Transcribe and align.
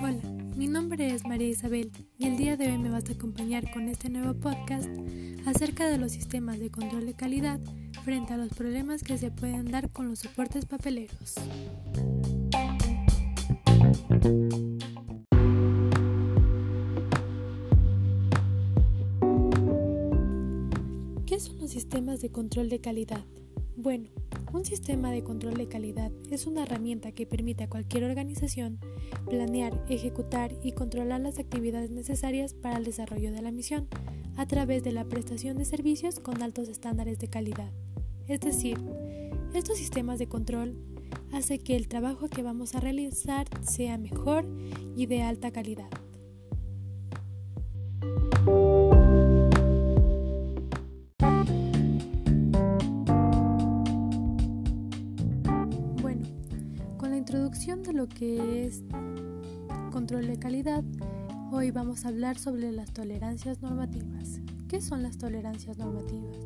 Hola, 0.00 0.22
mi 0.54 0.68
nombre 0.68 1.12
es 1.12 1.26
María 1.26 1.48
Isabel 1.48 1.90
y 2.18 2.26
el 2.26 2.36
día 2.36 2.56
de 2.56 2.70
hoy 2.70 2.78
me 2.78 2.88
vas 2.88 3.08
a 3.10 3.14
acompañar 3.14 3.68
con 3.72 3.88
este 3.88 4.08
nuevo 4.08 4.32
podcast 4.34 4.88
acerca 5.44 5.88
de 5.88 5.98
los 5.98 6.12
sistemas 6.12 6.60
de 6.60 6.70
control 6.70 7.04
de 7.04 7.14
calidad 7.14 7.58
frente 8.04 8.32
a 8.32 8.36
los 8.36 8.50
problemas 8.50 9.02
que 9.02 9.18
se 9.18 9.32
pueden 9.32 9.72
dar 9.72 9.90
con 9.90 10.08
los 10.08 10.20
soportes 10.20 10.66
papeleros. 10.66 11.34
¿Qué 21.26 21.40
son 21.40 21.58
los 21.58 21.72
sistemas 21.72 22.20
de 22.20 22.30
control 22.30 22.68
de 22.68 22.80
calidad? 22.80 23.24
Bueno, 23.76 24.10
un 24.52 24.64
sistema 24.64 25.10
de 25.10 25.24
control 25.24 25.54
de 25.54 25.66
calidad 25.66 26.12
es 26.30 26.46
una 26.46 26.62
herramienta 26.62 27.12
que 27.12 27.26
permite 27.26 27.64
a 27.64 27.68
cualquier 27.68 28.04
organización 28.04 28.78
planear, 29.28 29.84
ejecutar 29.88 30.52
y 30.62 30.72
controlar 30.72 31.20
las 31.20 31.38
actividades 31.38 31.90
necesarias 31.90 32.52
para 32.52 32.76
el 32.76 32.84
desarrollo 32.84 33.32
de 33.32 33.42
la 33.42 33.50
misión 33.50 33.88
a 34.36 34.46
través 34.46 34.82
de 34.82 34.92
la 34.92 35.04
prestación 35.04 35.56
de 35.56 35.64
servicios 35.64 36.20
con 36.20 36.42
altos 36.42 36.68
estándares 36.68 37.18
de 37.18 37.28
calidad. 37.28 37.70
Es 38.28 38.40
decir, 38.40 38.78
estos 39.54 39.78
sistemas 39.78 40.18
de 40.18 40.28
control 40.28 40.76
hacen 41.32 41.58
que 41.62 41.76
el 41.76 41.88
trabajo 41.88 42.28
que 42.28 42.42
vamos 42.42 42.74
a 42.74 42.80
realizar 42.80 43.46
sea 43.62 43.96
mejor 43.96 44.46
y 44.96 45.06
de 45.06 45.22
alta 45.22 45.50
calidad. 45.50 45.88
Introducción 57.62 57.82
de 57.84 57.92
lo 57.92 58.08
que 58.08 58.66
es 58.66 58.82
control 59.92 60.26
de 60.26 60.36
calidad, 60.36 60.82
hoy 61.52 61.70
vamos 61.70 62.04
a 62.04 62.08
hablar 62.08 62.36
sobre 62.36 62.72
las 62.72 62.92
tolerancias 62.92 63.62
normativas. 63.62 64.40
¿Qué 64.66 64.80
son 64.80 65.04
las 65.04 65.16
tolerancias 65.16 65.78
normativas? 65.78 66.36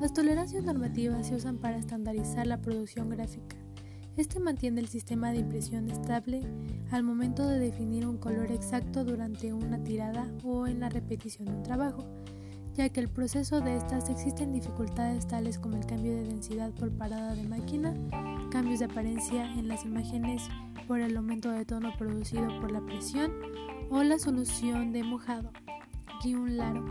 Las 0.00 0.12
tolerancias 0.12 0.62
normativas 0.62 1.26
se 1.26 1.34
usan 1.34 1.58
para 1.58 1.76
estandarizar 1.76 2.46
la 2.46 2.60
producción 2.60 3.10
gráfica. 3.10 3.56
Este 4.16 4.38
mantiene 4.38 4.80
el 4.80 4.86
sistema 4.86 5.32
de 5.32 5.38
impresión 5.38 5.90
estable 5.90 6.42
al 6.92 7.02
momento 7.02 7.48
de 7.48 7.58
definir 7.58 8.06
un 8.06 8.18
color 8.18 8.52
exacto 8.52 9.04
durante 9.04 9.52
una 9.52 9.82
tirada 9.82 10.30
o 10.44 10.68
en 10.68 10.78
la 10.78 10.88
repetición 10.88 11.46
de 11.46 11.54
un 11.54 11.62
trabajo, 11.64 12.06
ya 12.74 12.88
que 12.88 13.00
el 13.00 13.08
proceso 13.08 13.60
de 13.60 13.76
estas 13.76 14.08
existen 14.10 14.52
dificultades 14.52 15.26
tales 15.26 15.58
como 15.58 15.76
el 15.76 15.86
cambio 15.86 16.14
de 16.14 16.24
densidad 16.24 16.70
por 16.72 16.90
parada 16.90 17.34
de 17.34 17.44
máquina, 17.44 17.94
cambios 18.50 18.80
de 18.80 18.86
apariencia 18.86 19.44
en 19.54 19.68
las 19.68 19.84
imágenes 19.84 20.42
por 20.88 21.00
el 21.00 21.16
aumento 21.16 21.50
de 21.50 21.64
tono 21.64 21.92
producido 21.96 22.48
por 22.60 22.72
la 22.72 22.80
presión 22.80 23.32
o 23.90 24.02
la 24.02 24.18
solución 24.18 24.92
de 24.92 25.04
mojado, 25.04 25.52
guion 26.22 26.56
Laro. 26.56 26.84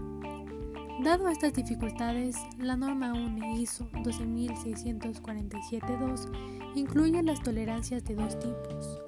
Dado 1.04 1.28
estas 1.28 1.54
dificultades, 1.54 2.38
la 2.60 2.78
norma 2.78 3.14
UNE 3.14 3.60
ISO 3.60 3.90
12647-2 3.92 6.30
incluye 6.76 7.24
las 7.24 7.42
tolerancias 7.42 8.06
de 8.06 8.16
dos 8.16 8.40
tipos. 8.40 9.02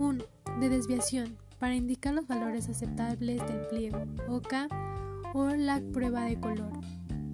1. 0.00 0.24
De 0.58 0.68
desviación, 0.68 1.36
para 1.58 1.76
indicar 1.76 2.14
los 2.14 2.26
valores 2.26 2.68
aceptables 2.68 3.46
del 3.46 3.60
pliego, 3.68 4.02
OK, 4.28 4.54
o 5.36 5.54
la 5.54 5.82
prueba 5.92 6.24
de 6.24 6.40
color. 6.40 6.72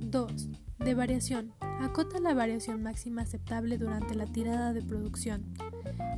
2. 0.00 0.48
De 0.80 0.94
variación, 0.94 1.52
acota 1.80 2.18
la 2.18 2.34
variación 2.34 2.82
máxima 2.82 3.22
aceptable 3.22 3.78
durante 3.78 4.16
la 4.16 4.26
tirada 4.26 4.72
de 4.72 4.82
producción. 4.82 5.54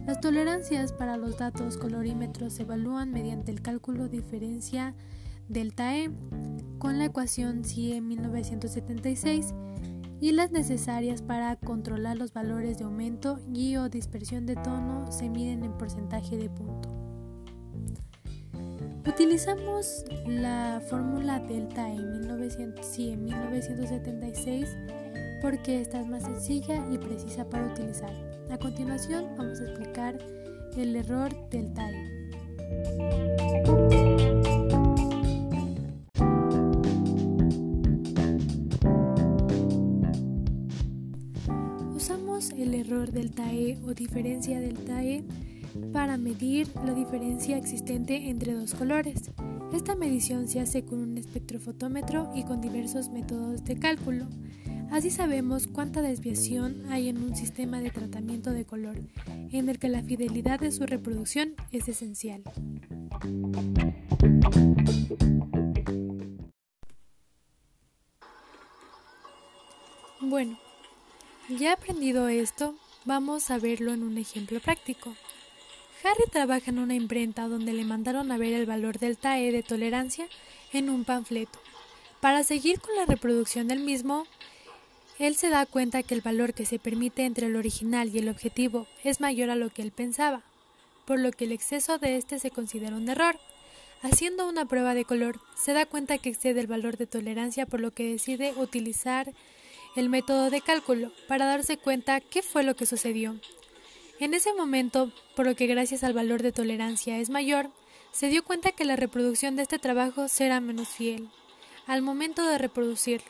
Las 0.06 0.20
tolerancias 0.20 0.92
para 0.94 1.18
los 1.18 1.36
datos 1.36 1.76
colorímetros 1.76 2.54
se 2.54 2.62
evalúan 2.62 3.12
mediante 3.12 3.52
el 3.52 3.60
cálculo 3.60 4.08
diferencia 4.08 4.94
delta 5.48 5.96
E 5.98 6.10
con 6.78 6.96
la 6.96 7.04
ecuación 7.04 7.64
CIE 7.64 8.00
1976 8.00 9.54
y 10.20 10.32
las 10.32 10.52
necesarias 10.52 11.20
para 11.20 11.56
controlar 11.56 12.16
los 12.16 12.32
valores 12.32 12.78
de 12.78 12.84
aumento 12.84 13.40
y 13.52 13.76
o 13.76 13.90
dispersión 13.90 14.46
de 14.46 14.56
tono 14.56 15.12
se 15.12 15.28
miden 15.28 15.64
en 15.64 15.76
porcentaje 15.76 16.38
de 16.38 16.48
punto. 16.48 16.93
Utilizamos 19.06 20.02
la 20.26 20.80
fórmula 20.88 21.38
delta 21.38 21.92
E 21.92 21.98
1976 21.98 24.66
porque 25.42 25.82
esta 25.82 26.00
es 26.00 26.06
más 26.06 26.22
sencilla 26.22 26.82
y 26.90 26.96
precisa 26.96 27.46
para 27.48 27.66
utilizar. 27.66 28.10
A 28.50 28.56
continuación 28.56 29.26
vamos 29.36 29.60
a 29.60 29.64
explicar 29.64 30.16
el 30.78 30.96
error 30.96 31.30
delta 31.50 31.90
E. 31.90 32.30
Usamos 41.94 42.52
el 42.52 42.72
error 42.72 43.12
delta 43.12 43.52
E 43.52 43.78
o 43.84 43.92
diferencia 43.92 44.60
delta 44.60 45.04
E 45.04 45.24
para 45.92 46.16
medir 46.16 46.68
la 46.84 46.94
diferencia 46.94 47.56
existente 47.56 48.28
entre 48.28 48.54
dos 48.54 48.74
colores. 48.74 49.30
Esta 49.72 49.94
medición 49.94 50.48
se 50.48 50.60
hace 50.60 50.84
con 50.84 51.00
un 51.00 51.18
espectrofotómetro 51.18 52.30
y 52.34 52.44
con 52.44 52.60
diversos 52.60 53.08
métodos 53.10 53.64
de 53.64 53.78
cálculo. 53.78 54.26
Así 54.90 55.10
sabemos 55.10 55.66
cuánta 55.66 56.02
desviación 56.02 56.84
hay 56.90 57.08
en 57.08 57.22
un 57.22 57.34
sistema 57.34 57.80
de 57.80 57.90
tratamiento 57.90 58.52
de 58.52 58.64
color, 58.64 59.00
en 59.50 59.68
el 59.68 59.78
que 59.78 59.88
la 59.88 60.02
fidelidad 60.02 60.60
de 60.60 60.70
su 60.70 60.86
reproducción 60.86 61.54
es 61.72 61.88
esencial. 61.88 62.42
Bueno, 70.20 70.58
ya 71.48 71.72
aprendido 71.72 72.28
esto, 72.28 72.74
vamos 73.04 73.50
a 73.50 73.58
verlo 73.58 73.92
en 73.92 74.02
un 74.02 74.16
ejemplo 74.16 74.60
práctico. 74.60 75.14
Harry 76.04 76.24
trabaja 76.30 76.70
en 76.70 76.78
una 76.78 76.94
imprenta 76.94 77.48
donde 77.48 77.72
le 77.72 77.82
mandaron 77.84 78.30
a 78.30 78.36
ver 78.36 78.52
el 78.52 78.66
valor 78.66 78.98
del 78.98 79.16
TAE 79.16 79.50
de 79.52 79.62
tolerancia 79.62 80.28
en 80.74 80.90
un 80.90 81.04
panfleto. 81.04 81.58
Para 82.20 82.44
seguir 82.44 82.78
con 82.78 82.94
la 82.94 83.06
reproducción 83.06 83.68
del 83.68 83.80
mismo, 83.80 84.26
él 85.18 85.34
se 85.34 85.48
da 85.48 85.64
cuenta 85.64 86.02
que 86.02 86.14
el 86.14 86.20
valor 86.20 86.52
que 86.52 86.66
se 86.66 86.78
permite 86.78 87.24
entre 87.24 87.46
el 87.46 87.56
original 87.56 88.10
y 88.14 88.18
el 88.18 88.28
objetivo 88.28 88.86
es 89.02 89.22
mayor 89.22 89.48
a 89.48 89.56
lo 89.56 89.70
que 89.70 89.80
él 89.80 89.92
pensaba, 89.92 90.42
por 91.06 91.18
lo 91.18 91.32
que 91.32 91.46
el 91.46 91.52
exceso 91.52 91.96
de 91.96 92.16
este 92.16 92.38
se 92.38 92.50
considera 92.50 92.96
un 92.96 93.08
error. 93.08 93.38
Haciendo 94.02 94.46
una 94.46 94.66
prueba 94.66 94.92
de 94.92 95.06
color, 95.06 95.40
se 95.56 95.72
da 95.72 95.86
cuenta 95.86 96.18
que 96.18 96.28
excede 96.28 96.60
el 96.60 96.66
valor 96.66 96.98
de 96.98 97.06
tolerancia, 97.06 97.64
por 97.64 97.80
lo 97.80 97.92
que 97.92 98.10
decide 98.10 98.52
utilizar 98.56 99.32
el 99.96 100.10
método 100.10 100.50
de 100.50 100.60
cálculo 100.60 101.12
para 101.28 101.46
darse 101.46 101.78
cuenta 101.78 102.20
qué 102.20 102.42
fue 102.42 102.62
lo 102.62 102.76
que 102.76 102.84
sucedió. 102.84 103.36
En 104.24 104.32
ese 104.32 104.54
momento, 104.54 105.12
por 105.36 105.44
lo 105.44 105.54
que 105.54 105.66
gracias 105.66 106.02
al 106.02 106.14
valor 106.14 106.42
de 106.42 106.50
tolerancia 106.50 107.18
es 107.18 107.28
mayor, 107.28 107.68
se 108.10 108.30
dio 108.30 108.42
cuenta 108.42 108.72
que 108.72 108.86
la 108.86 108.96
reproducción 108.96 109.54
de 109.54 109.60
este 109.60 109.78
trabajo 109.78 110.28
será 110.28 110.60
menos 110.60 110.88
fiel 110.88 111.28
al 111.86 112.00
momento 112.00 112.42
de 112.48 112.56
reproducirlo. 112.56 113.28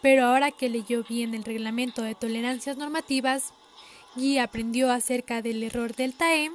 Pero 0.00 0.26
ahora 0.26 0.52
que 0.52 0.68
leyó 0.68 1.02
bien 1.02 1.34
el 1.34 1.42
reglamento 1.42 2.02
de 2.02 2.14
tolerancias 2.14 2.76
normativas 2.76 3.52
y 4.14 4.38
aprendió 4.38 4.92
acerca 4.92 5.42
del 5.42 5.60
error 5.64 5.96
delta 5.96 6.36
E, 6.36 6.52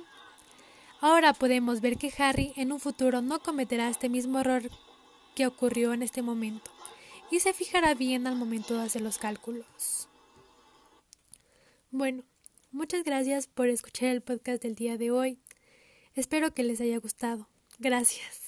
ahora 1.02 1.34
podemos 1.34 1.82
ver 1.82 1.98
que 1.98 2.14
Harry 2.20 2.54
en 2.56 2.72
un 2.72 2.80
futuro 2.80 3.22
no 3.22 3.40
cometerá 3.40 3.90
este 3.90 4.08
mismo 4.08 4.40
error 4.40 4.64
que 5.36 5.46
ocurrió 5.46 5.92
en 5.92 6.04
este 6.04 6.22
momento 6.22 6.72
y 7.32 7.42
se 7.42 7.52
fijará 7.52 7.96
bien 7.96 8.28
al 8.28 8.38
momento 8.38 8.76
de 8.76 8.84
hacer 8.84 9.02
los 9.02 9.18
cálculos. 9.18 10.08
Bueno, 11.92 12.24
muchas 12.72 13.04
gracias 13.04 13.48
por 13.48 13.70
escuchar 13.70 14.10
el 14.10 14.22
podcast 14.22 14.64
del 14.64 14.76
día 14.76 14.98
de 14.98 15.12
hoy. 15.12 15.40
Espero 16.14 16.54
que 16.54 16.64
les 16.64 16.82
haya 16.82 16.98
gustado. 16.98 17.50
Gracias. 17.80 18.47